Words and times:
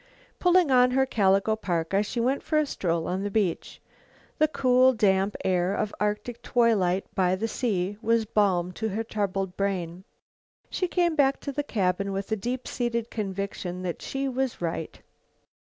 Pulling 0.39 0.71
on 0.71 0.89
her 0.89 1.05
calico 1.05 1.55
parka, 1.55 2.01
she 2.01 2.19
went 2.19 2.41
for 2.41 2.57
a 2.57 2.65
stroll 2.65 3.05
on 3.07 3.21
the 3.21 3.29
beach. 3.29 3.79
The 4.39 4.47
cool, 4.47 4.93
damp 4.93 5.35
air 5.45 5.75
of 5.75 5.93
Arctic 5.99 6.41
twilight 6.41 7.05
by 7.13 7.35
the 7.35 7.47
sea 7.47 7.99
was 8.01 8.25
balm 8.25 8.71
to 8.71 8.89
her 8.89 9.03
troubled 9.03 9.55
brain. 9.55 10.03
She 10.71 10.87
came 10.87 11.15
back 11.15 11.39
to 11.41 11.51
the 11.51 11.61
cabin 11.61 12.11
with 12.11 12.31
a 12.31 12.35
deep 12.35 12.67
seated 12.67 13.11
conviction 13.11 13.83
that 13.83 14.01
she 14.01 14.27
was 14.27 14.59
right. 14.59 14.99